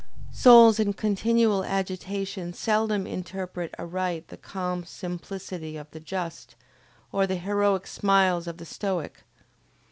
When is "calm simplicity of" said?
4.35-5.91